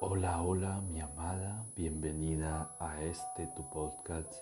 [0.00, 4.32] Hola, hola, mi amada, bienvenida a este tu podcast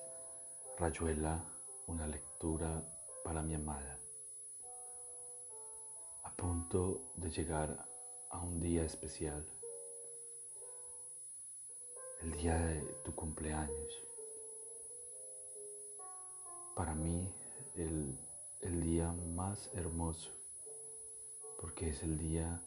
[0.76, 1.42] Rayuela,
[1.86, 2.84] una lectura
[3.24, 3.98] para mi amada.
[6.24, 7.88] A punto de llegar
[8.28, 9.46] a un día especial,
[12.20, 14.04] el día de tu cumpleaños.
[16.74, 17.32] Para mí,
[17.76, 18.14] el,
[18.60, 20.32] el día más hermoso,
[21.58, 22.60] porque es el día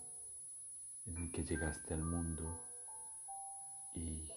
[1.06, 2.69] en el que llegaste al mundo
[3.94, 4.30] y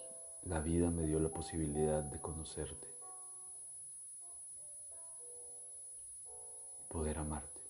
[0.45, 2.89] la vida me dio la posibilidad de conocerte
[6.81, 7.61] y poder amarte.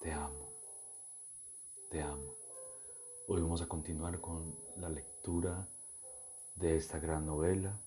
[0.00, 0.48] Te amo,
[1.90, 2.34] te amo.
[3.28, 5.68] Hoy vamos a continuar con la lectura
[6.56, 7.78] de esta gran novela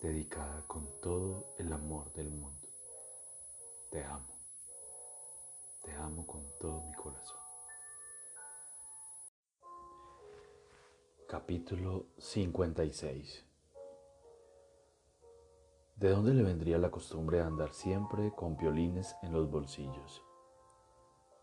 [0.00, 2.68] dedicada con todo el amor del mundo.
[3.90, 4.34] Te amo,
[5.82, 7.43] te amo con todo mi corazón.
[11.26, 13.46] Capítulo 56
[15.96, 20.22] ¿De dónde le vendría la costumbre de andar siempre con violines en los bolsillos?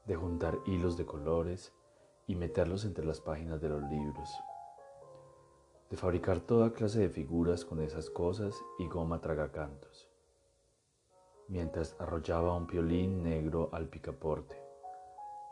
[0.06, 1.74] De juntar hilos de colores
[2.28, 4.30] y meterlos entre las páginas de los libros.
[5.90, 10.08] De fabricar toda clase de figuras con esas cosas y goma tragacantos.
[11.48, 14.62] Mientras arrollaba un violín negro al picaporte,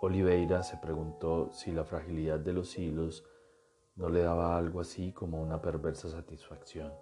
[0.02, 3.26] Oliveira se preguntó si la fragilidad de los hilos
[4.00, 6.94] no le daba algo así como una perversa satisfacción.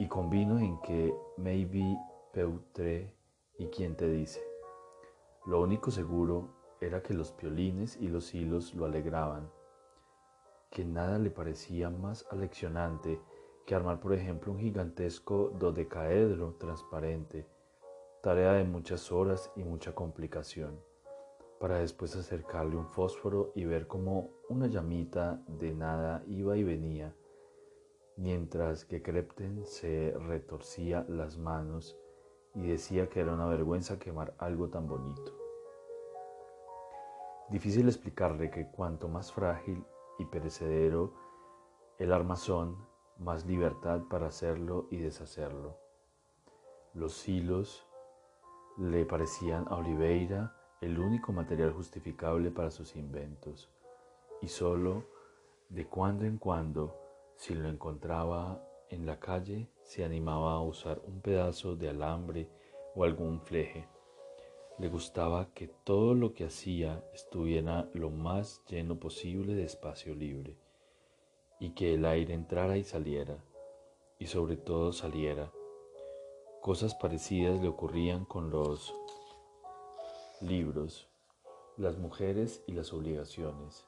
[0.00, 1.96] Y convino en que maybe
[2.32, 3.14] peutre
[3.56, 4.42] y quien te dice.
[5.46, 6.48] Lo único seguro
[6.80, 9.48] era que los violines y los hilos lo alegraban,
[10.70, 13.20] que nada le parecía más aleccionante
[13.64, 17.46] que armar, por ejemplo, un gigantesco dodecaedro transparente,
[18.22, 20.80] tarea de muchas horas y mucha complicación
[21.62, 27.14] para después acercarle un fósforo y ver cómo una llamita de nada iba y venía,
[28.16, 31.96] mientras que Crepten se retorcía las manos
[32.56, 35.38] y decía que era una vergüenza quemar algo tan bonito.
[37.48, 39.84] Difícil explicarle que cuanto más frágil
[40.18, 41.14] y perecedero
[41.96, 42.76] el armazón,
[43.18, 45.78] más libertad para hacerlo y deshacerlo.
[46.92, 47.86] Los hilos
[48.78, 53.70] le parecían a Oliveira el único material justificable para sus inventos,
[54.40, 55.04] y solo
[55.68, 56.94] de cuando en cuando,
[57.36, 62.50] si lo encontraba en la calle, se animaba a usar un pedazo de alambre
[62.94, 63.86] o algún fleje.
[64.78, 70.56] Le gustaba que todo lo que hacía estuviera lo más lleno posible de espacio libre,
[71.60, 73.38] y que el aire entrara y saliera,
[74.18, 75.52] y sobre todo saliera.
[76.60, 78.92] Cosas parecidas le ocurrían con los
[80.42, 81.08] libros,
[81.76, 83.86] las mujeres y las obligaciones,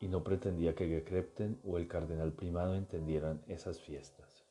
[0.00, 4.44] y no pretendía que Gekrepten o el cardenal primado entendieran esas fiestas.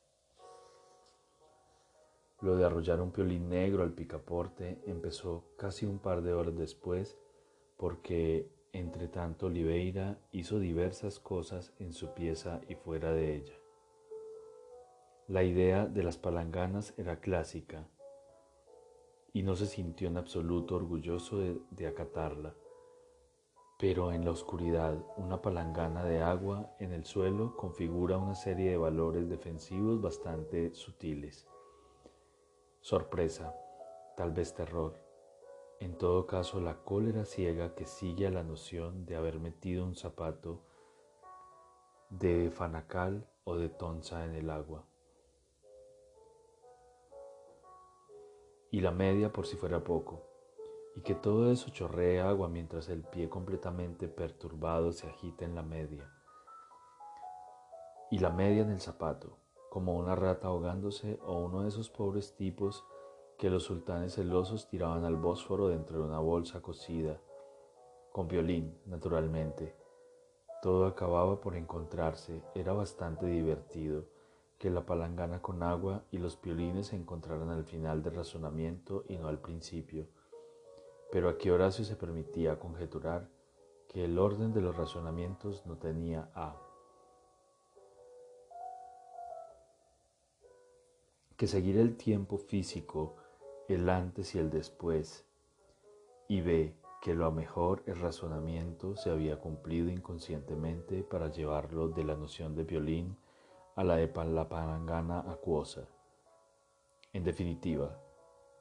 [2.40, 7.18] Lo de arrollar un piolín negro al picaporte empezó casi un par de horas después
[7.76, 13.54] porque, entre tanto, Oliveira hizo diversas cosas en su pieza y fuera de ella.
[15.28, 17.86] La idea de las palanganas era clásica,
[19.32, 22.54] y no se sintió en absoluto orgulloso de, acatarla.
[23.78, 28.76] Pero en la oscuridad, una palangana de agua en el suelo configura una serie de
[28.76, 31.46] valores defensivos bastante sutiles.
[32.80, 33.54] Sorpresa,
[34.16, 34.98] tal vez terror,
[35.80, 39.94] en todo caso la cólera ciega que sigue a la noción de haber metido un
[39.94, 40.60] zapato
[42.10, 44.89] de fanacal o de tonza en el agua.
[48.70, 50.22] Y la media por si fuera poco,
[50.96, 55.62] y que todo eso chorree agua mientras el pie completamente perturbado se agita en la
[55.62, 56.10] media,
[58.10, 59.36] y la media en el zapato,
[59.70, 62.84] como una rata ahogándose o uno de esos pobres tipos
[63.38, 67.20] que los sultanes celosos tiraban al Bósforo dentro de una bolsa cosida,
[68.12, 69.74] con violín, naturalmente.
[70.60, 74.04] Todo acababa por encontrarse, era bastante divertido
[74.60, 79.16] que la palangana con agua y los piolines se encontraran al final del razonamiento y
[79.16, 80.06] no al principio.
[81.10, 83.26] Pero aquí Horacio se permitía conjeturar
[83.88, 86.56] que el orden de los razonamientos no tenía A.
[91.38, 93.16] Que seguir el tiempo físico,
[93.66, 95.24] el antes y el después,
[96.28, 96.76] y B.
[97.00, 102.64] Que lo mejor el razonamiento se había cumplido inconscientemente para llevarlo de la noción de
[102.64, 103.16] violín
[103.80, 105.88] a la de la palangana acuosa.
[107.12, 107.98] En definitiva,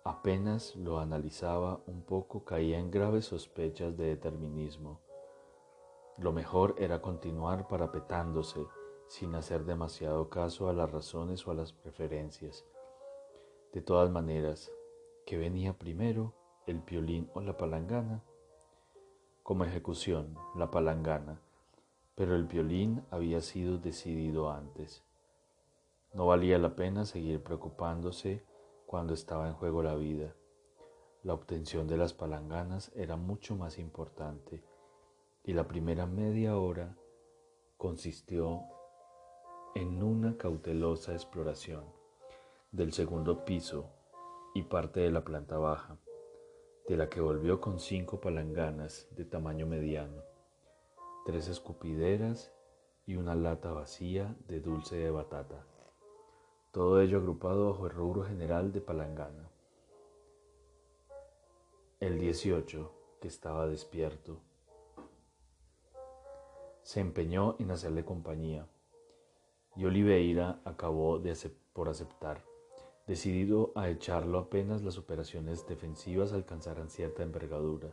[0.06, 5.01] Apenas lo analizaba un poco caía en graves sospechas de determinismo.
[6.18, 8.66] Lo mejor era continuar parapetándose
[9.07, 12.66] sin hacer demasiado caso a las razones o a las preferencias.
[13.74, 14.71] De todas maneras,
[15.25, 16.33] ¿qué venía primero,
[16.66, 18.24] el piolín o la palangana?
[19.44, 21.42] Como ejecución, la palangana,
[22.16, 25.04] pero el violín había sido decidido antes.
[26.11, 28.44] No valía la pena seguir preocupándose
[28.88, 30.33] cuando estaba en juego la vida.
[31.21, 34.63] La obtención de las palanganas era mucho más importante
[35.44, 36.97] y la primera media hora
[37.77, 38.63] consistió
[39.75, 41.83] en una cautelosa exploración
[42.71, 43.91] del segundo piso
[44.56, 46.00] y parte de la planta baja,
[46.88, 50.23] de la que volvió con cinco palanganas de tamaño mediano,
[51.27, 52.51] tres escupideras
[53.06, 55.69] y una lata vacía de dulce de batata
[56.71, 59.50] todo ello agrupado bajo el rubro general de palangana.
[62.00, 64.38] El 18, que estaba despierto,
[66.83, 68.68] se empeñó en hacerle compañía
[69.75, 71.19] y Oliveira acabó
[71.74, 72.44] por aceptar,
[73.07, 77.89] decidido a echarlo apenas las operaciones defensivas alcanzaran cierta envergadura.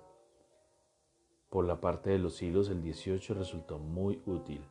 [1.49, 4.63] Por la parte de los hilos, el 18 resultó muy útil,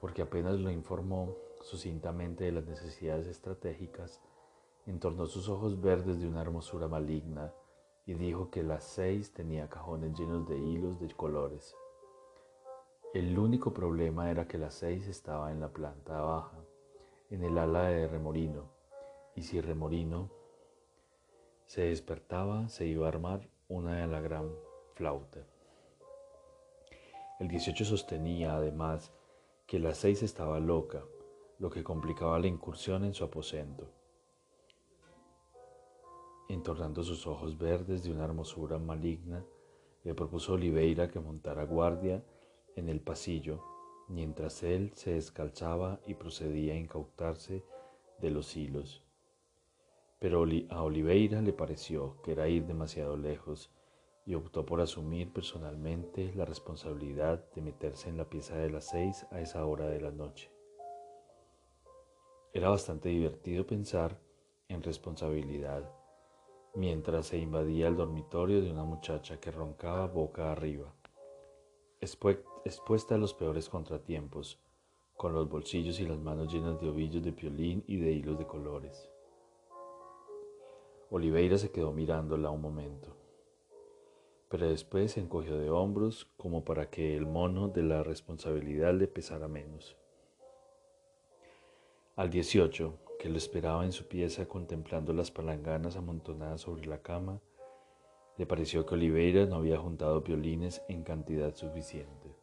[0.00, 4.20] porque apenas lo informó sucintamente de las necesidades estratégicas,
[4.86, 7.52] entornó sus ojos verdes de una hermosura maligna
[8.06, 11.76] y dijo que las seis tenía cajones llenos de hilos de colores.
[13.12, 16.58] El único problema era que las seis estaba en la planta baja,
[17.30, 18.70] en el ala de Remorino,
[19.34, 20.30] y si Remorino
[21.66, 24.50] se despertaba, se iba a armar una de la gran
[24.94, 25.40] flauta.
[27.38, 29.12] El 18 sostenía, además,
[29.66, 31.02] que las seis estaba loca
[31.60, 33.86] lo que complicaba la incursión en su aposento.
[36.48, 39.44] Entornando sus ojos verdes de una hermosura maligna,
[40.02, 42.24] le propuso Oliveira que montara guardia
[42.76, 43.62] en el pasillo,
[44.08, 47.62] mientras él se descalzaba y procedía a incautarse
[48.20, 49.04] de los hilos.
[50.18, 53.70] Pero a Oliveira le pareció que era ir demasiado lejos
[54.24, 59.26] y optó por asumir personalmente la responsabilidad de meterse en la pieza de las seis
[59.30, 60.50] a esa hora de la noche.
[62.52, 64.18] Era bastante divertido pensar
[64.66, 65.88] en responsabilidad
[66.74, 70.92] mientras se invadía el dormitorio de una muchacha que roncaba boca arriba,
[72.00, 74.58] expuesta a los peores contratiempos,
[75.16, 78.46] con los bolsillos y las manos llenas de ovillos de piolín y de hilos de
[78.48, 79.08] colores.
[81.10, 83.16] Oliveira se quedó mirándola un momento,
[84.48, 89.06] pero después se encogió de hombros como para que el mono de la responsabilidad le
[89.06, 89.96] pesara menos.
[92.16, 97.40] Al 18, que lo esperaba en su pieza contemplando las palanganas amontonadas sobre la cama,
[98.36, 102.34] le pareció que Oliveira no había juntado violines en cantidad suficiente.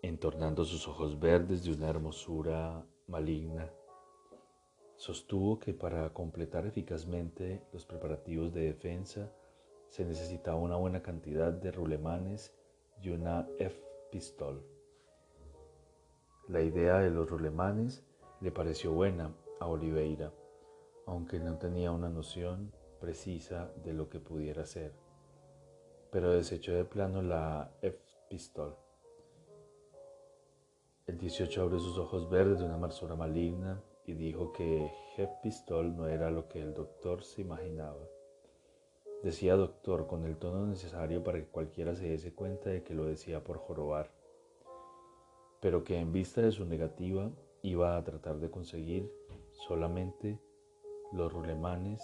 [0.00, 3.70] Entornando sus ojos verdes de una hermosura maligna,
[4.96, 9.32] sostuvo que para completar eficazmente los preparativos de defensa
[9.88, 12.54] se necesitaba una buena cantidad de rulemanes
[13.02, 14.75] y una F-pistol.
[16.48, 18.04] La idea de los rulemanes
[18.40, 20.32] le pareció buena a Oliveira,
[21.04, 24.92] aunque no tenía una noción precisa de lo que pudiera ser,
[26.12, 28.76] pero desechó de plano la F-pistol.
[31.08, 36.06] El 18 abrió sus ojos verdes de una marsura maligna y dijo que F-pistol no
[36.06, 38.06] era lo que el doctor se imaginaba.
[39.24, 43.04] Decía doctor con el tono necesario para que cualquiera se diese cuenta de que lo
[43.04, 44.15] decía por jorobar
[45.60, 47.30] pero que en vista de su negativa
[47.62, 49.10] iba a tratar de conseguir
[49.52, 50.38] solamente
[51.12, 52.02] los rulemanes.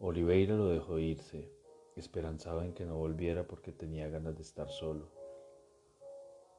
[0.00, 1.50] Oliveira lo dejó irse,
[1.94, 5.08] esperanzado en que no volviera porque tenía ganas de estar solo.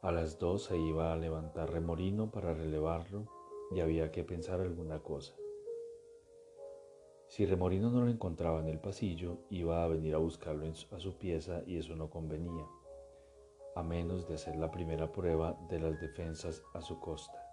[0.02, 3.28] A las dos se iba a levantar Remorino para relevarlo
[3.72, 5.36] y había que pensar alguna cosa.
[7.28, 11.18] Si Remorino no lo encontraba en el pasillo, iba a venir a buscarlo a su
[11.18, 12.66] pieza y eso no convenía
[13.78, 17.48] a menos de hacer la primera prueba de las defensas a su costa.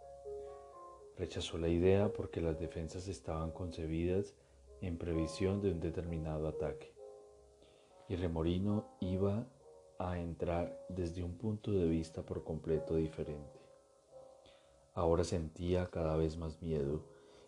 [1.19, 4.35] Rechazó la idea porque las defensas estaban concebidas
[4.81, 6.95] en previsión de un determinado ataque,
[8.09, 9.47] y Remorino iba
[9.99, 13.61] a entrar desde un punto de vista por completo diferente.
[14.95, 17.05] Ahora sentía cada vez más miedo,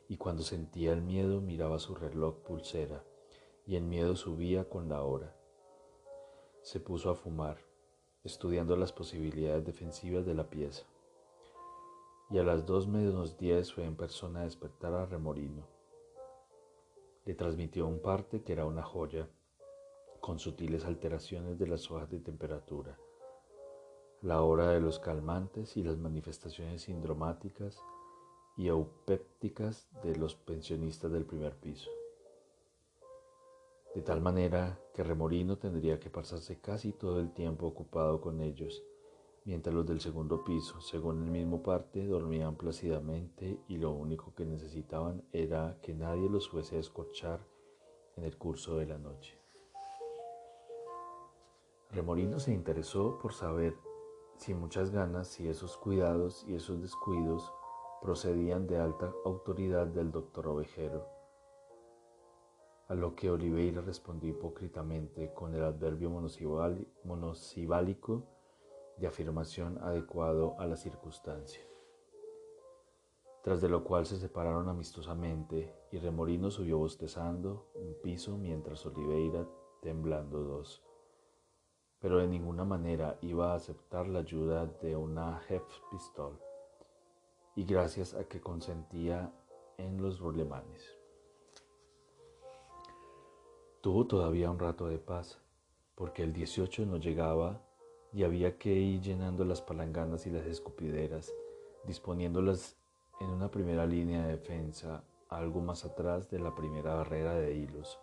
[0.06, 3.02] y cuando sentía el miedo miraba su reloj pulsera,
[3.66, 5.35] y el miedo subía con la hora.
[6.61, 7.65] Se puso a fumar
[8.26, 10.85] estudiando las posibilidades defensivas de la pieza.
[12.28, 15.64] Y a las dos menos diez fue en persona a despertar a Remorino.
[17.25, 19.28] le transmitió un parte que era una joya,
[20.21, 22.99] con sutiles alteraciones de las hojas de temperatura,
[24.23, 27.80] la hora de los calmantes y las manifestaciones sindromáticas
[28.56, 31.96] y eupépticas de los pensionistas del primer piso.
[33.97, 38.85] De tal manera que Remorino tendría que pasarse casi todo el tiempo ocupado con ellos,
[39.47, 44.45] mientras los del segundo piso, según el mismo parte, dormían plácidamente y lo único que
[44.45, 47.41] necesitaban era que nadie los fuese a escorchar
[48.17, 49.41] en el curso de la noche.
[51.91, 53.75] Remorino se interesó por saber
[54.37, 57.50] sin muchas ganas si esos cuidados y esos descuidos
[58.03, 61.15] procedían de alta autoridad del doctor Ovejero,
[62.88, 66.11] a lo que Oliveira respondió hipócritamente con el adverbio
[67.05, 68.25] monosibálico
[68.97, 71.62] de afirmación adecuado a la circunstancia.
[73.43, 79.47] Tras de lo cual se separaron amistosamente y Remorino subió bostezando un piso mientras Oliveira
[79.83, 80.83] temblando dos
[82.00, 85.43] pero de ninguna manera iba a aceptar la ayuda de una
[85.90, 86.38] Pistol,
[87.55, 89.33] y gracias a que consentía
[89.78, 90.97] en los rolemanes.
[93.87, 95.38] Tuvo todavía un rato de paz,
[95.95, 97.62] porque el 18 no llegaba
[98.12, 101.33] y había que ir llenando las palanganas y las escupideras,
[101.85, 102.76] disponiéndolas
[103.21, 107.97] en una primera línea de defensa, algo más atrás de la primera barrera de hilos,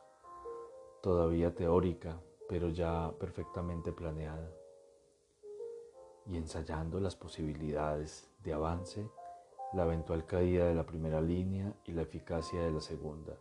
[1.02, 4.50] todavía teórica, pero ya perfectamente planeada,
[6.28, 9.06] y ensayando las posibilidades de avance,
[9.74, 13.38] la eventual caída de la primera línea y la eficacia de la segunda.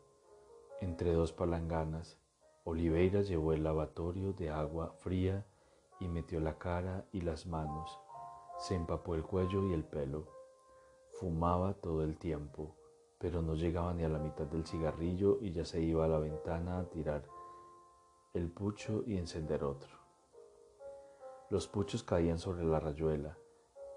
[0.80, 2.18] Entre dos palanganas,
[2.64, 5.44] Oliveira llevó el lavatorio de agua fría
[5.98, 7.98] y metió la cara y las manos,
[8.58, 10.28] se empapó el cuello y el pelo.
[11.14, 12.76] Fumaba todo el tiempo,
[13.18, 16.20] pero no llegaba ni a la mitad del cigarrillo y ya se iba a la
[16.20, 17.24] ventana a tirar
[18.32, 19.98] el pucho y encender otro.
[21.50, 23.36] Los puchos caían sobre la rayuela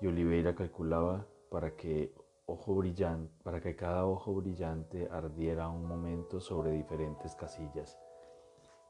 [0.02, 2.16] y Oliveira calculaba para que,
[2.48, 8.00] ojo brillante, para que cada ojo brillante ardiera un momento sobre diferentes casillas.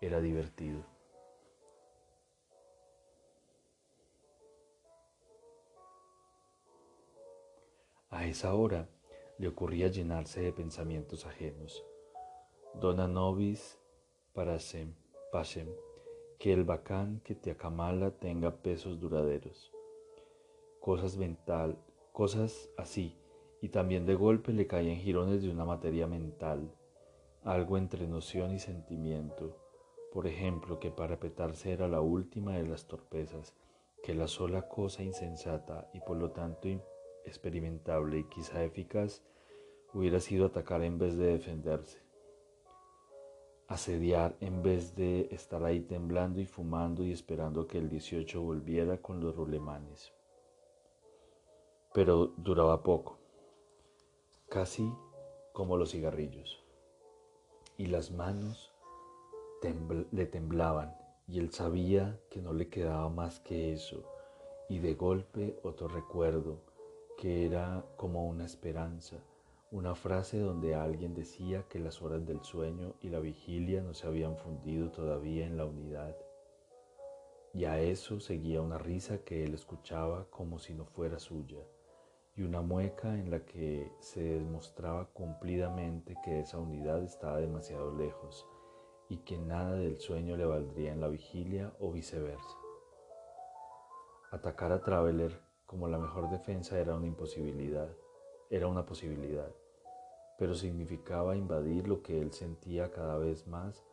[0.01, 0.83] Era divertido.
[8.09, 8.87] A esa hora
[9.37, 11.83] le ocurría llenarse de pensamientos ajenos.
[12.79, 13.79] Dona nobis
[14.33, 14.93] para sem
[16.39, 19.71] que el bacán que te acamala tenga pesos duraderos.
[20.79, 21.77] Cosas mental,
[22.13, 23.17] cosas así,
[23.61, 26.73] y también de golpe le caían jirones de una materia mental,
[27.43, 29.64] algo entre noción y sentimiento.
[30.15, 33.53] Por ejemplo, que parapetarse era la última de las torpezas,
[34.01, 36.69] que la sola cosa insensata y por lo tanto
[37.25, 39.21] experimentable y quizá eficaz
[39.93, 42.05] hubiera sido atacar en vez de defenderse
[43.67, 49.01] asediar en vez de estar ahí temblando y fumando y esperando que el 18 volviera
[49.01, 50.13] con los rulemanes.
[51.93, 53.19] Pero duraba poco,
[54.47, 54.89] casi
[55.51, 56.63] como los cigarrillos,
[57.75, 58.74] y las manos
[60.11, 60.95] le temblaban
[61.27, 64.03] y él sabía que no le quedaba más que eso,
[64.69, 66.61] y de golpe otro recuerdo
[67.17, 69.17] que era como una esperanza
[69.75, 74.07] una frase donde alguien decía que las horas del sueño y la vigilia no se
[74.07, 76.15] habían fundido todavía en la unidad.
[77.53, 81.59] Y a eso seguía una risa que él escuchaba como si no fuera suya,
[82.37, 88.47] y una mueca en la que se demostraba cumplidamente que esa unidad estaba demasiado lejos
[89.09, 92.57] y que nada del sueño le valdría en la vigilia o viceversa.
[94.31, 97.89] Atacar a Traveler como la mejor defensa era una imposibilidad,
[98.49, 99.51] era una posibilidad
[100.37, 103.83] pero significaba invadir lo que él sentía cada vez más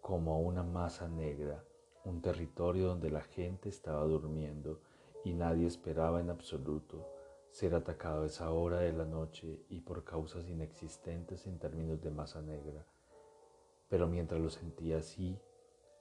[0.00, 1.64] como una masa negra,
[2.04, 4.80] un territorio donde la gente estaba durmiendo
[5.24, 7.12] y nadie esperaba en absoluto
[7.50, 12.10] ser atacado a esa hora de la noche y por causas inexistentes en términos de
[12.10, 12.86] masa negra.
[13.88, 15.38] Pero mientras lo sentía así,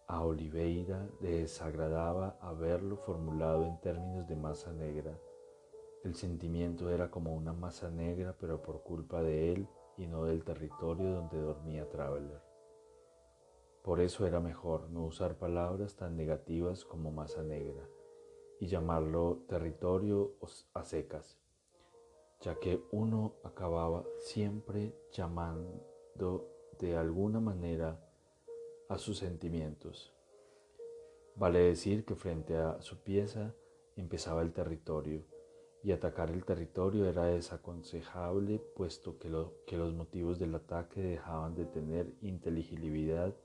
[0.07, 5.17] a Oliveira le desagradaba haberlo formulado en términos de masa negra
[6.05, 10.43] el sentimiento era como una masa negra, pero por culpa de él y no del
[10.43, 12.39] territorio donde dormía Traveler.
[13.81, 17.89] Por eso era mejor no usar palabras tan negativas como masa negra
[18.59, 20.35] y llamarlo territorio
[20.75, 21.39] a secas,
[22.39, 26.47] ya que uno acababa siempre llamando
[26.79, 28.00] de alguna manera
[28.89, 30.13] a sus sentimientos.
[31.36, 33.53] Vale decir que frente a su pieza
[33.96, 35.24] empezaba el territorio
[35.84, 42.12] y atacar el territorio era desaconsejable puesto que, los motivos del ataque dejaban de tener
[42.22, 43.36] inteligibilidad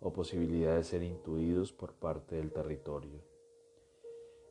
[0.00, 3.22] o posibilidad de ser intuidos por parte del territorio.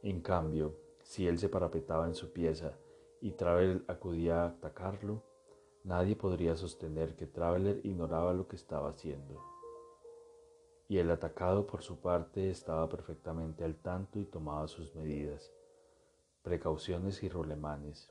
[0.01, 2.79] En cambio, si él se parapetaba en su pieza
[3.21, 5.21] y Traveler acudía a atacarlo,
[5.85, 9.41] nadie podría sostener que Traveler ignoraba lo que estaba haciendo.
[10.87, 15.53] Y el atacado por su parte estaba perfectamente al tanto y tomaba sus medidas
[16.43, 18.07] precauciones y rolemanes,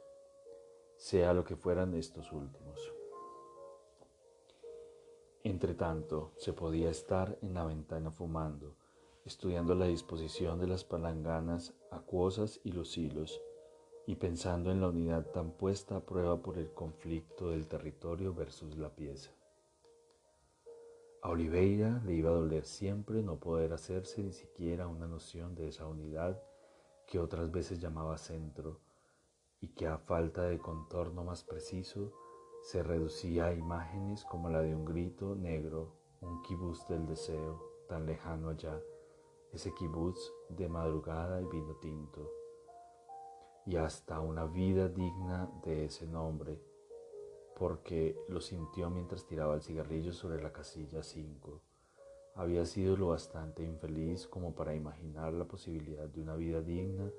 [0.97, 2.93] sea lo que fueran estos últimos.
[5.45, 8.75] Entretanto, se podía estar en la ventana fumando,
[9.25, 13.41] estudiando la disposición de las palanganas acuosas y los hilos,
[14.07, 18.77] y pensando en la unidad tan puesta a prueba por el conflicto del territorio versus
[18.77, 19.31] la pieza.
[21.23, 25.69] A Oliveira le iba a doler siempre no poder hacerse ni siquiera una noción de
[25.69, 26.39] esa unidad
[27.07, 28.81] que otras veces llamaba centro
[29.61, 32.13] y que a falta de contorno más preciso
[32.63, 38.05] se reducía a imágenes como la de un grito negro, un kibutz del deseo tan
[38.05, 38.79] lejano allá,
[39.53, 42.44] ese kibutz de madrugada y vino tinto,
[43.67, 46.61] y hasta una vida digna de ese nombre,
[47.57, 51.63] porque lo sintió mientras tiraba el cigarrillo sobre la casilla 5
[52.37, 57.11] había sido lo bastante infeliz como para imaginar la posibilidad de una vida digna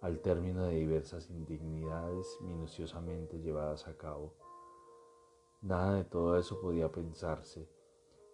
[0.00, 4.34] al término de diversas indignidades minuciosamente llevadas a cabo.
[5.62, 7.68] Nada de todo eso podía pensarse,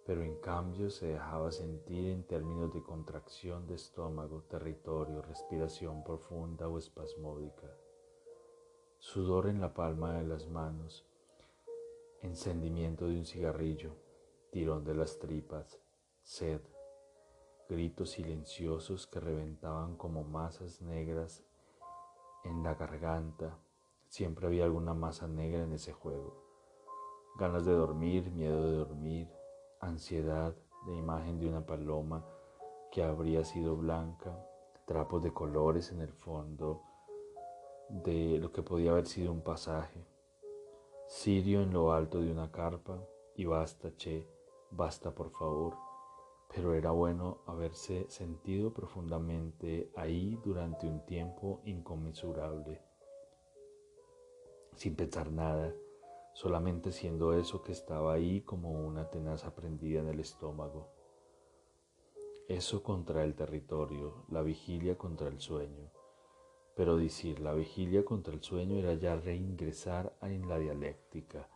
[0.08, 6.66] pero en cambio se dejaba sentir en términos de contracción de estómago, territorio, respiración profunda
[6.66, 7.70] o espasmódica,
[8.98, 11.06] sudor en la palma de las manos,
[12.22, 13.96] encendimiento de un cigarrillo,
[14.50, 15.78] tirón de las tripas,
[16.22, 16.62] sed,
[17.68, 21.44] gritos silenciosos que reventaban como masas negras
[22.44, 23.58] en la garganta.
[24.08, 26.42] Siempre había alguna masa negra en ese juego.
[27.38, 29.37] Ganas de dormir, miedo de dormir,
[29.80, 30.54] ansiedad
[30.86, 32.24] de imagen de una paloma
[32.90, 34.36] que habría sido blanca,
[34.86, 36.82] trapos de colores en el fondo
[37.88, 40.06] de lo que podía haber sido un pasaje,
[41.08, 43.02] Sirio en lo alto de una carpa
[43.34, 44.28] y basta, che,
[44.70, 45.74] basta por favor.
[46.54, 52.82] Pero era bueno haberse sentido profundamente ahí durante un tiempo inconmensurable,
[54.76, 55.72] sin pensar nada,
[56.38, 60.86] solamente siendo eso que estaba ahí como una tenaza prendida en el estómago.
[62.48, 65.90] Eso contra el territorio, la vigilia contra el sueño.
[66.76, 71.48] Pero decir la vigilia contra el sueño era ya reingresar en la dialéctica,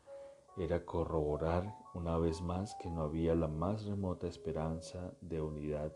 [0.57, 5.92] era corroborar una vez más que no había la más remota esperanza de unidad.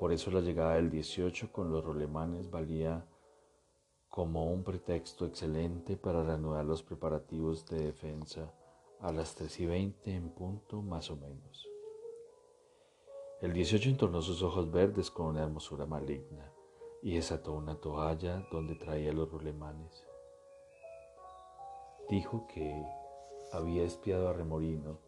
[0.00, 3.06] Por eso la llegada del 18 con los rolemanes valía
[4.12, 8.52] como un pretexto excelente para reanudar los preparativos de defensa
[9.00, 11.66] a las 3 y 20 en punto más o menos.
[13.40, 16.52] El 18 entornó sus ojos verdes con una hermosura maligna
[17.00, 20.06] y desató una toalla donde traía los rolemanes.
[22.10, 22.84] Dijo que
[23.50, 24.98] había espiado a Remorino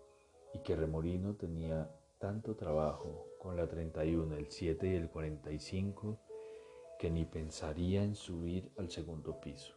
[0.55, 6.19] y que Remorino tenía tanto trabajo con la 31, el 7 y el 45
[6.99, 9.75] que ni pensaría en subir al segundo piso.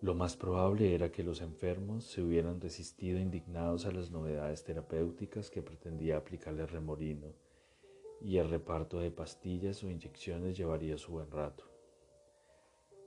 [0.00, 5.50] Lo más probable era que los enfermos se hubieran resistido indignados a las novedades terapéuticas
[5.50, 7.32] que pretendía aplicarle Remorino
[8.20, 11.64] y el reparto de pastillas o inyecciones llevaría su buen rato.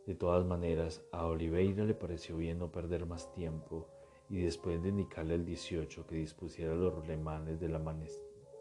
[0.07, 3.87] De todas maneras, a Oliveira le pareció bien no perder más tiempo
[4.29, 7.79] y después de indicarle al 18 que dispusiera los rolemanes de la,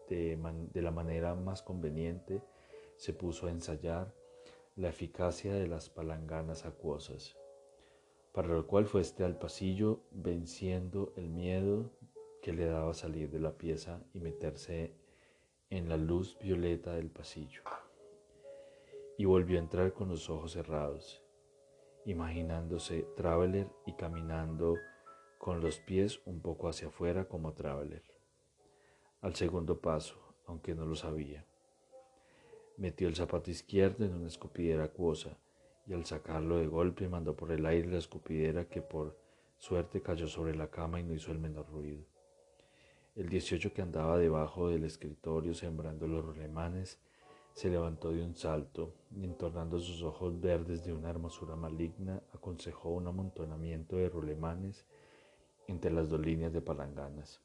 [0.09, 2.43] de la manera más conveniente,
[2.97, 4.15] se puso a ensayar
[4.75, 7.37] la eficacia de las palanganas acuosas,
[8.33, 11.91] para lo cual fue este al pasillo venciendo el miedo
[12.43, 14.95] que le daba salir de la pieza y meterse
[15.71, 17.63] en la luz violeta del pasillo.
[19.19, 21.27] Y volvió a entrar con los ojos cerrados
[22.07, 24.77] imaginándose Traveler y caminando
[25.39, 28.05] con los pies un poco hacia afuera como Traveler.
[29.21, 31.45] Al segundo paso, aunque no lo sabía.
[32.77, 35.39] Metió el zapato izquierdo en una escupidera acuosa
[35.87, 39.17] y al sacarlo de golpe mandó por el aire la escupidera que por
[39.57, 42.05] suerte cayó sobre la cama y no hizo el menor ruido.
[43.15, 47.01] El 18 que andaba debajo del escritorio sembrando los rolemanes
[47.55, 52.91] se levantó de un salto y entornando sus ojos verdes de una hermosura maligna, aconsejó
[52.91, 54.85] un amontonamiento de rolemanes
[55.67, 57.41] entre las dos líneas de palanganas,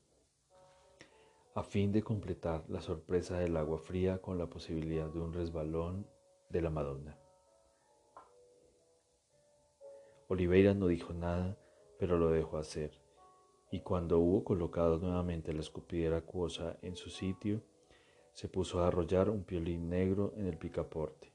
[1.53, 6.07] a fin de completar la sorpresa del agua fría con la posibilidad de un resbalón
[6.49, 7.17] de la Madonna.
[10.29, 11.57] Oliveira no dijo nada,
[11.99, 12.97] pero lo dejó hacer,
[13.69, 17.61] y cuando hubo colocado nuevamente la escupidera acuosa en su sitio,
[18.31, 21.33] se puso a arrollar un piolín negro en el picaporte.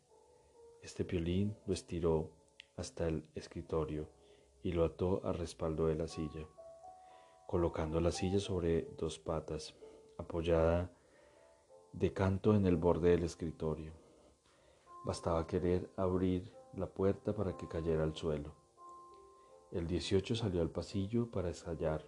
[0.81, 2.31] Este piolín lo estiró
[2.77, 4.09] hasta el escritorio
[4.63, 6.47] y lo ató al respaldo de la silla,
[7.47, 9.75] colocando la silla sobre dos patas,
[10.19, 10.91] apoyada
[11.93, 13.93] de canto en el borde del escritorio.
[15.05, 18.55] Bastaba querer abrir la puerta para que cayera al suelo.
[19.71, 22.07] El 18 salió al pasillo para ensayar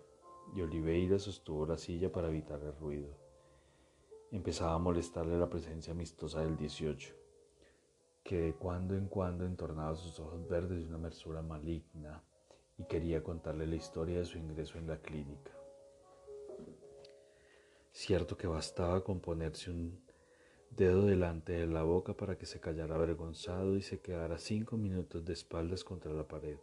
[0.54, 3.16] y Oliveira sostuvo la silla para evitar el ruido.
[4.30, 7.14] Empezaba a molestarle la presencia amistosa del 18,
[8.22, 12.22] que de cuando en cuando entornaba sus ojos verdes de una mersura maligna
[12.76, 15.57] y quería contarle la historia de su ingreso en la clínica.
[17.98, 20.00] Cierto que bastaba con ponerse un
[20.70, 25.24] dedo delante de la boca para que se callara avergonzado y se quedara cinco minutos
[25.24, 26.58] de espaldas contra la pared.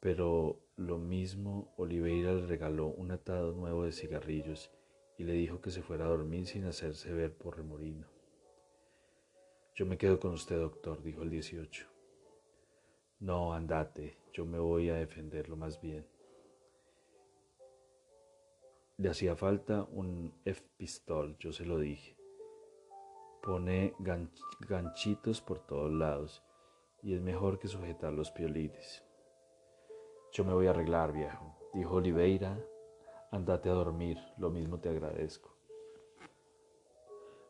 [0.00, 4.70] Pero lo mismo Oliveira le regaló un atado nuevo de cigarrillos
[5.18, 8.06] y le dijo que se fuera a dormir sin hacerse ver por remorino.
[9.74, 11.86] Yo me quedo con usted, doctor, dijo el 18.
[13.20, 16.06] No, andate, yo me voy a defenderlo más bien.
[19.02, 22.16] Le hacía falta un F-pistol, yo se lo dije.
[23.42, 23.96] Pone
[24.60, 26.40] ganchitos por todos lados
[27.02, 29.02] y es mejor que sujetar los piolines.
[30.30, 32.64] Yo me voy a arreglar, viejo, dijo Oliveira.
[33.32, 35.52] Andate a dormir, lo mismo te agradezco.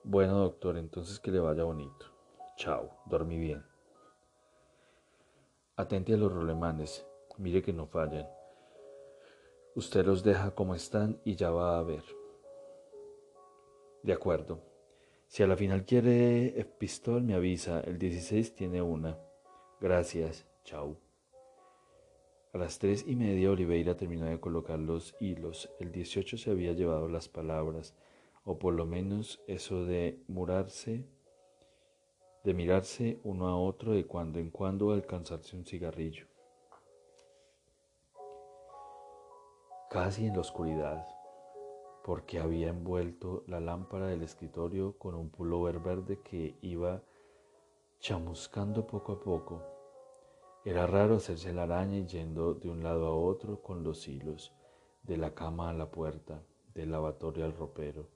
[0.05, 2.07] Bueno, doctor, entonces que le vaya bonito.
[2.57, 3.63] Chao, dormí bien.
[5.77, 8.27] Atente a los rolemanes, mire que no fallen.
[9.75, 12.05] Usted los deja como están y ya va a ver.
[14.03, 14.61] De acuerdo.
[15.29, 17.81] Si a la final quiere pistol, me avisa.
[17.81, 19.19] El 16 tiene una.
[19.81, 20.47] Gracias.
[20.65, 20.99] Chao.
[22.53, 25.71] A las tres y media Oliveira terminó de colocar los hilos.
[25.81, 27.95] El 18 se había llevado las palabras,
[28.45, 31.07] o por lo menos eso de murarse,
[32.45, 36.32] de mirarse uno a otro de cuando en cuando alcanzarse un cigarrillo.
[39.93, 41.07] Casi en la oscuridad,
[42.03, 47.03] porque había envuelto la lámpara del escritorio con un pullover verde que iba
[48.01, 49.63] chamuscando poco a poco.
[50.65, 54.55] Era raro hacerse la araña yendo de un lado a otro con los hilos,
[55.03, 58.09] de la cama a la puerta, del lavatorio al ropero,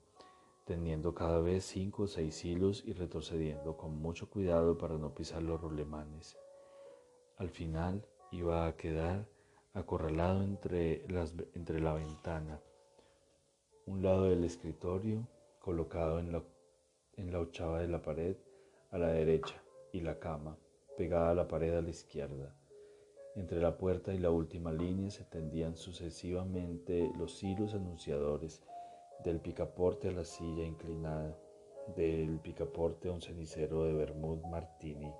[0.65, 5.43] tendiendo cada vez cinco o seis hilos y retrocediendo con mucho cuidado para no pisar
[5.43, 6.39] los rolemanes.
[7.37, 9.27] Al final iba a quedar
[9.77, 12.59] acorralado entre, las, entre la ventana,
[13.85, 15.27] un lado del escritorio
[15.59, 16.43] colocado en la,
[17.15, 18.35] en la ochava de la pared
[18.89, 19.61] a la derecha
[19.91, 20.57] y la cama
[20.97, 22.55] pegada a la pared a la izquierda.
[23.35, 28.63] Entre la puerta y la última línea se tendían sucesivamente los hilos anunciadores
[29.23, 31.37] del picaporte a la silla inclinada,
[31.95, 35.13] del picaporte a un cenicero de Bermud Martini,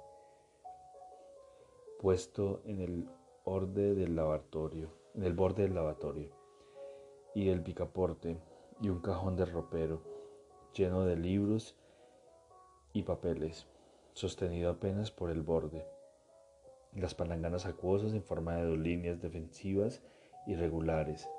[2.00, 3.08] puesto en el
[3.48, 6.32] borde del lavatorio, en el borde del lavatorio,
[7.34, 8.42] y el picaporte
[8.82, 10.02] y un cajón de ropero
[10.74, 11.74] lleno de libros
[12.92, 13.66] y papeles,
[14.12, 15.88] sostenido apenas por el borde.
[16.94, 20.04] Las palanganas acuosas en forma de dos líneas defensivas
[20.46, 21.30] irregulares,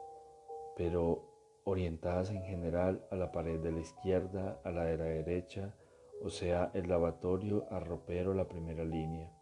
[0.79, 1.27] pero
[1.65, 5.75] orientadas en general a la pared de la izquierda, a la de la derecha,
[6.23, 9.38] o sea, el lavatorio a ropero la primera línea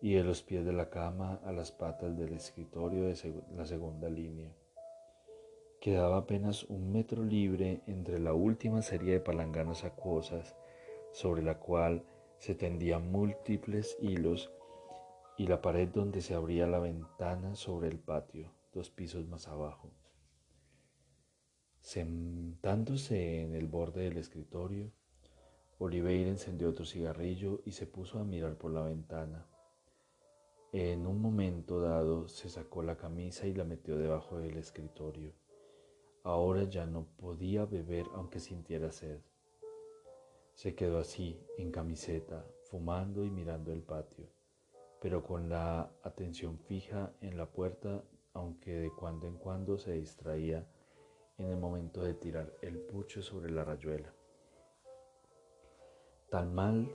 [0.00, 4.08] y de los pies de la cama a las patas del escritorio de la segunda
[4.08, 4.50] línea.
[5.80, 10.56] Quedaba apenas un metro libre entre la última serie de palanganas acuosas
[11.12, 12.04] sobre la cual
[12.38, 14.50] se tendían múltiples hilos
[15.36, 19.90] y la pared donde se abría la ventana sobre el patio, dos pisos más abajo.
[21.80, 24.92] Sentándose en el borde del escritorio,
[25.78, 29.46] Oliveira encendió otro cigarrillo y se puso a mirar por la ventana.
[30.72, 35.32] En un momento dado se sacó la camisa y la metió debajo del escritorio.
[36.22, 39.18] Ahora ya no podía beber aunque sintiera sed.
[40.54, 44.28] Se quedó así, en camiseta, fumando y mirando el patio,
[45.00, 50.68] pero con la atención fija en la puerta, aunque de cuando en cuando se distraía
[51.38, 54.14] en el momento de tirar el pucho sobre la rayuela.
[56.30, 56.94] Tan mal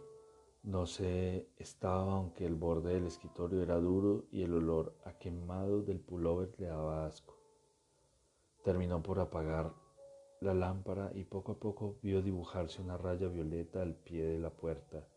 [0.66, 5.84] no se estaba aunque el borde del escritorio era duro y el olor a quemado
[5.84, 7.38] del pullover le daba asco.
[8.64, 9.74] Terminó por apagar
[10.42, 14.50] la lámpara y poco a poco vio dibujarse una raya violeta al pie de la
[14.50, 15.08] puerta,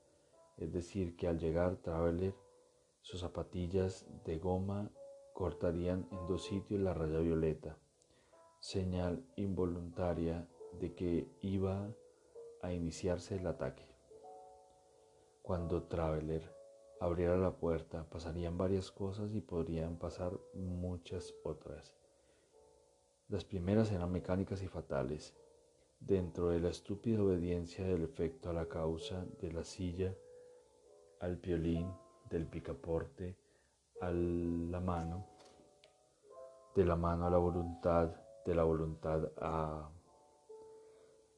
[0.59, 2.35] es decir, que al llegar Traveler
[3.01, 4.91] Sus zapatillas de goma
[5.33, 7.79] cortarían en dos sitios la raya violeta,
[8.61, 10.47] señal involuntaria
[10.79, 11.91] de que iba
[12.61, 13.88] a iniciarse el ataque.
[15.49, 16.43] Cuando Traveler
[17.01, 21.97] abriera la puerta, pasarían varias cosas y podrían pasar muchas otras.
[23.29, 25.35] Las primeras eran mecánicas y fatales.
[26.01, 30.15] Dentro de la estúpida obediencia del efecto a la causa de la silla,
[31.21, 31.91] al violín,
[32.29, 33.35] del picaporte
[34.03, 35.25] a la mano,
[36.77, 38.11] de la mano a la voluntad,
[38.45, 39.91] de la voluntad a...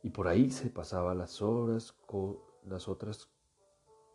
[0.02, 1.94] Y por ahí se pasaba las horas,
[2.64, 3.30] las otras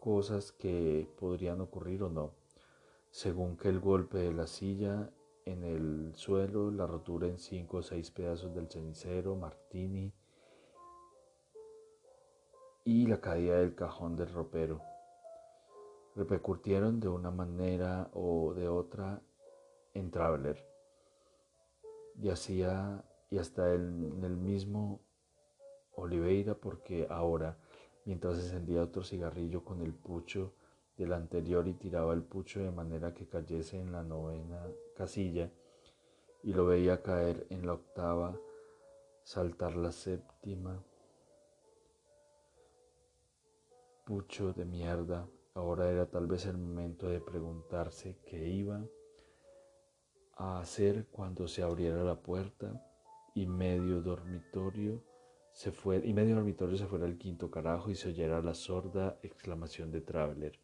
[0.06, 2.36] cosas que podrían ocurrir o no,
[3.10, 5.10] según que el golpe de la silla
[5.46, 10.14] en el suelo, la rotura en cinco o seis pedazos del cenicero, martini
[12.84, 14.80] y la caída del cajón del ropero
[16.16, 19.24] repercutieron de una manera o de otra
[19.96, 20.64] en Traveler.
[22.22, 25.02] Y, hacía, y hasta en el mismo
[25.96, 27.58] Oliveira, porque ahora,
[28.06, 30.54] mientras encendía otro cigarrillo con el pucho
[30.98, 34.66] del anterior y tiraba el pucho de manera que cayese en la novena
[34.96, 35.52] casilla,
[36.44, 38.40] y lo veía caer en la octava,
[39.24, 40.82] saltar la séptima,
[44.06, 48.86] pucho de mierda, Ahora era tal vez el momento de preguntarse qué iba
[50.36, 52.86] a hacer cuando se abriera la puerta
[53.34, 55.02] y medio dormitorio
[55.56, 59.18] se fue y medio dormitorio se fuera al quinto carajo y se oyera la sorda
[59.24, 60.60] exclamación de Traveler.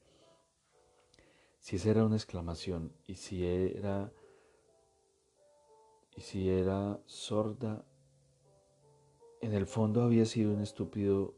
[1.60, 4.12] Si esa era una exclamación y si era
[6.14, 7.86] y si era sorda,
[9.40, 11.36] en el fondo había sido un estúpido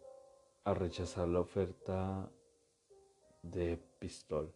[0.64, 2.32] a rechazar la oferta
[3.44, 4.52] de pistol,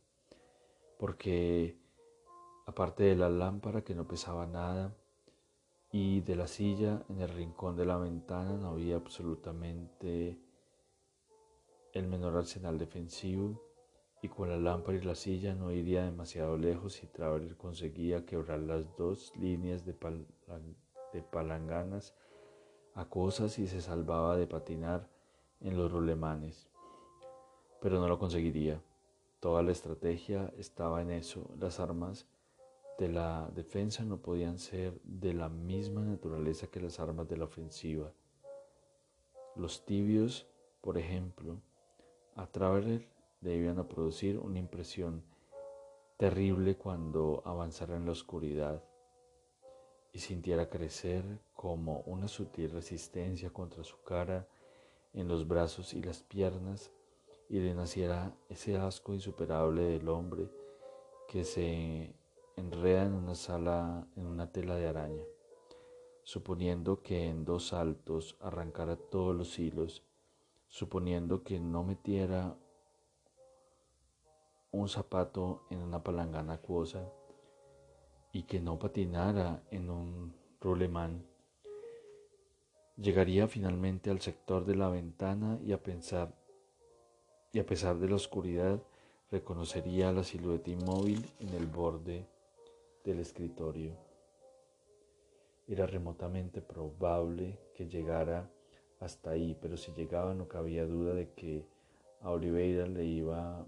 [0.98, 1.78] porque
[2.66, 4.98] aparte de la lámpara que no pesaba nada
[6.00, 10.38] y de la silla en el rincón de la ventana no había absolutamente
[11.92, 13.60] el menor arsenal defensivo
[14.22, 18.60] y con la lámpara y la silla no iría demasiado lejos y Traveler conseguía quebrar
[18.60, 19.96] las dos líneas de,
[21.32, 22.14] palanganas
[22.94, 25.10] a cosas y se salvaba de patinar
[25.62, 26.70] en los rulemanes
[27.82, 28.84] pero no lo conseguiría.
[29.40, 31.50] Toda la estrategia estaba en eso.
[31.60, 32.28] Las armas
[32.98, 37.46] de la defensa no podían ser de la misma naturaleza que las armas de la
[37.46, 38.12] ofensiva.
[39.56, 40.48] Los tibios,
[40.82, 41.62] por ejemplo,
[42.36, 43.08] a Traveler
[43.42, 45.24] debían producir una impresión
[46.18, 48.84] terrible cuando avanzara en la oscuridad
[50.12, 54.48] y sintiera crecer como una sutil resistencia contra su cara
[55.14, 56.92] en los brazos y las piernas
[57.50, 60.50] y le naciera ese asco insuperable del hombre
[61.28, 62.16] que se
[62.58, 65.24] enreda en una sala, en una tela de araña,
[66.24, 70.04] suponiendo que en dos saltos arrancara todos los hilos,
[70.68, 72.58] suponiendo que no metiera
[74.72, 77.10] un zapato en una palangana acuosa
[78.34, 81.26] y que no patinara en un rulemán,
[82.98, 86.36] llegaría finalmente al sector de la ventana y a pensar
[87.54, 88.82] y a pesar de la oscuridad
[89.32, 92.28] reconocería la silueta inmóvil en el borde
[93.08, 93.96] del escritorio.
[95.66, 98.52] Era remotamente probable que llegara
[99.00, 101.66] hasta ahí, pero si llegaba no cabía duda de que
[102.22, 103.66] a Oliveira le iba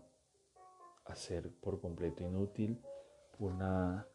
[1.06, 2.82] a ser por completo inútil
[3.40, 4.06] una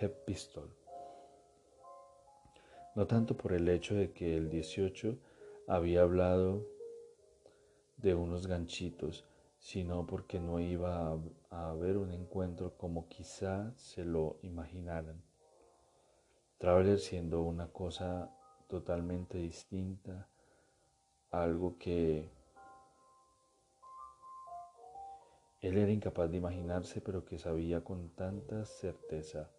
[0.00, 0.74] head pistol.
[2.94, 5.18] No tanto por el hecho de que el 18
[5.66, 6.66] había hablado
[7.98, 9.26] de unos ganchitos,
[9.60, 11.12] sino porque no iba
[11.50, 15.22] a, haber un encuentro como quizá se lo imaginaran.
[16.58, 18.30] Traveler siendo una cosa
[18.68, 20.28] totalmente distinta,
[21.30, 22.30] algo que
[25.60, 29.50] él era incapaz de imaginarse, pero que sabía con tanta certeza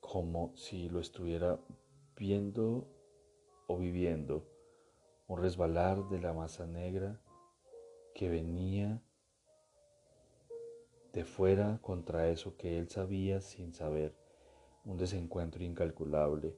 [0.00, 1.58] como si lo estuviera
[2.16, 2.86] viendo
[3.66, 4.46] o viviendo
[5.26, 7.20] un resbalar de la masa negra
[8.18, 9.00] que venía
[11.12, 14.12] de fuera contra eso que él sabía sin saber,
[14.84, 16.56] un desencuentro incalculable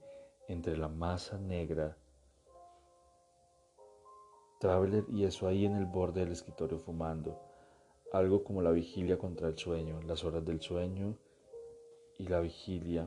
[0.48, 1.98] entre la masa negra
[4.58, 7.38] Traveler y eso ahí en el borde del escritorio fumando,
[8.10, 11.18] algo como la vigilia contra el sueño, las horas del sueño
[12.18, 13.06] y la vigilia.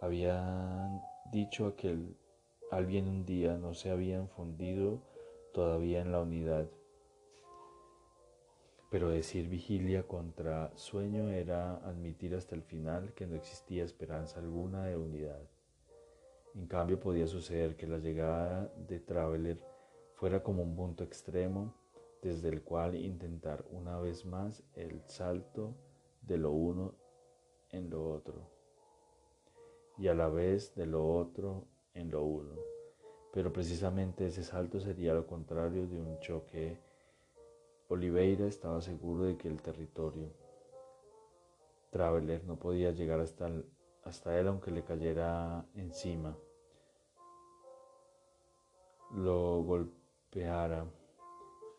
[0.00, 2.16] Habían dicho aquel
[2.70, 5.00] alguien un día no se habían fundido
[5.52, 6.68] todavía en la unidad.
[8.90, 14.86] Pero decir vigilia contra sueño era admitir hasta el final que no existía esperanza alguna
[14.86, 15.42] de unidad.
[16.54, 19.62] En cambio podía suceder que la llegada de Traveler
[20.14, 21.74] fuera como un punto extremo
[22.22, 25.74] desde el cual intentar una vez más el salto
[26.22, 26.94] de lo uno
[27.70, 28.58] en lo otro
[29.98, 32.54] y a la vez de lo otro en lo uno.
[33.32, 36.78] Pero precisamente ese salto sería lo contrario de un choque.
[37.88, 40.30] Oliveira estaba seguro de que el territorio
[41.90, 46.36] Traveler no podía llegar hasta, él aunque le cayera encima,
[49.14, 50.84] lo golpeara,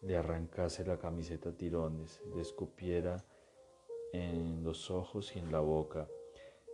[0.02, 3.24] le arrancase la camiseta a tirones, le escupiera
[4.12, 6.08] en los ojos y en la boca,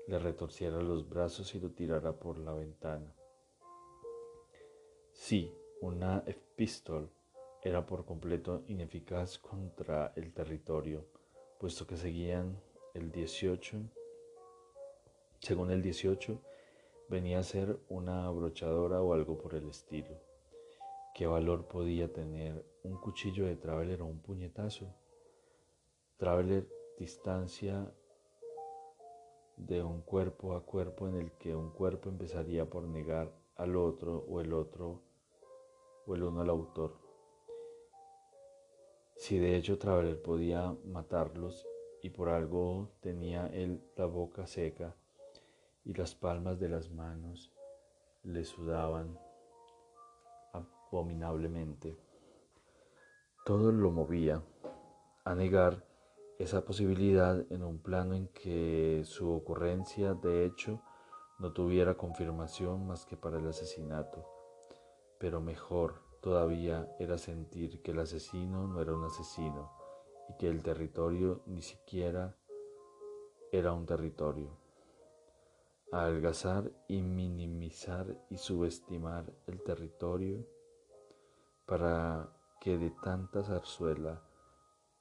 [0.08, 3.14] le retorciera los brazos y lo tirara por la ventana.
[5.12, 7.08] Sí, una epístola
[7.66, 11.04] era por completo ineficaz contra el territorio,
[11.60, 12.62] puesto que seguían
[12.94, 13.78] el 18,
[15.40, 16.40] según el 18,
[17.10, 20.16] venía a ser una abrochadora o algo por el estilo.
[21.16, 24.94] ¿Qué valor podía tener un cuchillo de Traveler o un puñetazo?
[26.18, 26.68] Traveler
[27.00, 27.92] distancia
[29.58, 34.24] de un cuerpo a cuerpo en el que un cuerpo empezaría por negar al otro
[34.30, 35.02] o el otro
[36.06, 37.05] o el uno al autor.
[39.26, 41.66] Si de hecho Traveler podía matarlos
[42.04, 44.96] y por algo tenía él la boca seca
[45.84, 47.52] y las palmas de las manos
[48.22, 49.18] le sudaban
[50.54, 51.98] abominablemente.
[53.48, 54.44] Todo lo movía
[55.24, 55.84] a negar
[56.38, 60.84] esa posibilidad en un plano en que su ocurrencia de hecho
[61.40, 64.24] no tuviera confirmación más que para el asesinato.
[65.18, 69.72] Pero mejor todavía era sentir que el asesino no era un asesino
[70.28, 72.36] y que el territorio ni siquiera
[73.52, 74.50] era un territorio.
[75.92, 80.44] Adelgazar y minimizar y subestimar el territorio
[81.68, 82.28] para
[82.60, 84.20] que de tanta zarzuela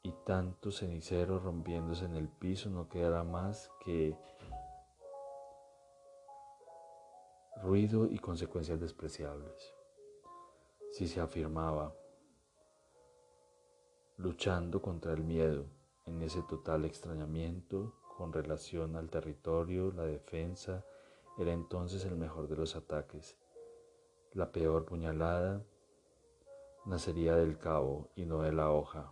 [0.02, 4.14] y tanto cenicero rompiéndose en el piso no quedará más que
[7.62, 9.74] ruido y consecuencias despreciables.
[10.94, 11.92] Si se afirmaba,
[14.16, 15.66] luchando contra el miedo,
[16.06, 20.84] en ese total extrañamiento con relación al territorio, la defensa
[21.36, 23.36] era entonces el mejor de los ataques.
[24.34, 25.64] La peor puñalada
[26.84, 29.10] nacería del cabo y no de la hoja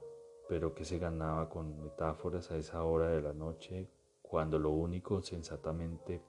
[0.48, 3.88] pero que se ganaba con metáforas a esa hora de la noche,
[4.20, 6.22] cuando lo único sensatamente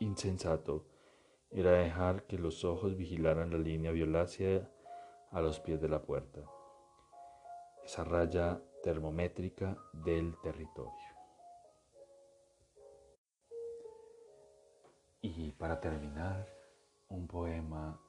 [0.00, 0.91] insensato
[1.52, 4.68] era dejar que los ojos vigilaran la línea violácea
[5.30, 6.40] a los pies de la puerta,
[7.84, 10.92] esa raya termométrica del territorio.
[15.20, 16.48] Y para terminar,
[17.08, 18.00] un poema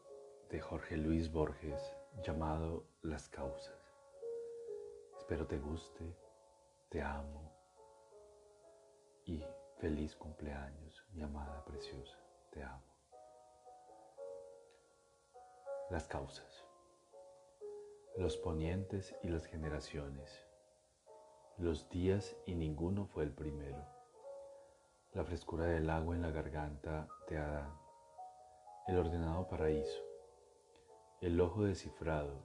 [0.49, 3.77] de Jorge Luis Borges llamado Las causas.
[5.17, 6.15] Espero te guste,
[6.89, 7.51] te amo
[9.25, 9.43] y
[9.79, 12.17] feliz cumpleaños, mi amada preciosa,
[12.51, 12.92] te amo.
[15.89, 16.65] Las causas,
[18.17, 20.43] los ponientes y las generaciones,
[21.57, 23.85] los días y ninguno fue el primero,
[25.13, 27.77] la frescura del agua en la garganta de Adán,
[28.87, 30.01] el ordenado paraíso,
[31.21, 32.41] el ojo descifrado,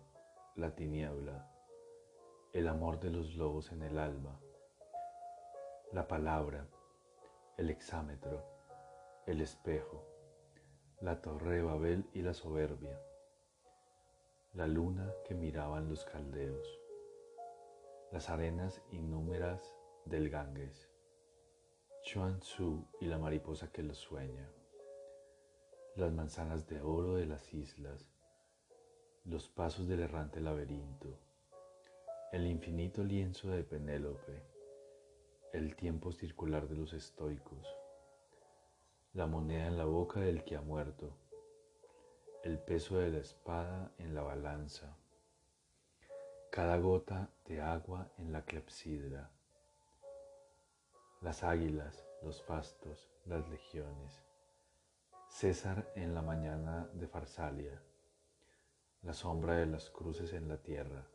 [0.56, 1.48] la tiniebla,
[2.52, 4.38] el amor de los lobos en el alma,
[5.92, 6.66] la palabra,
[7.56, 8.44] el exámetro,
[9.26, 10.04] el espejo,
[11.00, 13.00] la torre de Babel y la soberbia,
[14.54, 16.66] la luna que miraban los caldeos,
[18.10, 20.88] las arenas innúmeras del Ganges,
[22.02, 24.50] Chuan Tzu y la mariposa que los sueña,
[25.96, 28.08] las manzanas de oro de las islas,
[29.24, 31.18] los pasos del errante laberinto,
[32.32, 34.42] el infinito lienzo de Penélope,
[35.52, 37.66] el tiempo circular de los estoicos,
[39.12, 41.27] la moneda en la boca del que ha muerto,
[42.44, 44.96] el peso de la espada en la balanza,
[46.50, 49.30] cada gota de agua en la clepsidra,
[51.20, 54.22] las águilas, los fastos, las legiones,
[55.28, 57.82] César en la mañana de Farsalia,
[59.02, 61.06] la sombra de las cruces en la tierra,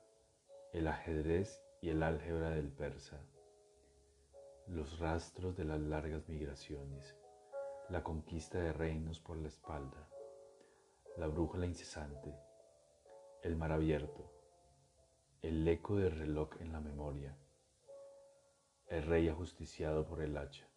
[0.74, 3.22] el ajedrez y el álgebra del persa,
[4.68, 7.16] los rastros de las largas migraciones,
[7.90, 10.10] la conquista de reinos por la espalda,
[11.18, 12.36] la brújula incesante,
[13.44, 14.32] el mar abierto,
[15.44, 17.38] el eco del reloj en la memoria,
[18.88, 20.68] el rey ajusticiado por el hacha,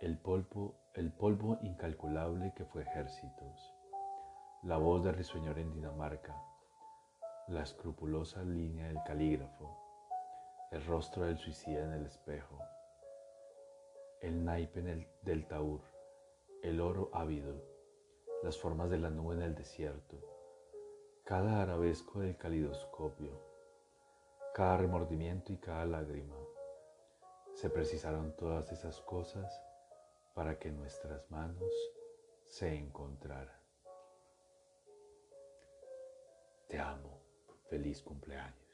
[0.00, 3.74] el polvo, el polvo incalculable que fue ejércitos,
[4.62, 6.42] la voz del risueñor en Dinamarca,
[7.48, 9.76] la escrupulosa línea del calígrafo,
[10.72, 12.58] el rostro del suicida en el espejo,
[14.22, 14.80] el naipe
[15.20, 15.82] del taur,
[16.62, 17.75] el oro ávido,
[18.46, 20.20] las formas de la nube en el desierto,
[21.24, 23.42] cada arabesco del calidoscopio,
[24.54, 26.36] cada remordimiento y cada lágrima.
[27.54, 29.52] Se precisaron todas esas cosas
[30.32, 31.72] para que nuestras manos
[32.44, 33.60] se encontraran.
[36.68, 37.20] Te amo.
[37.68, 38.65] Feliz cumpleaños.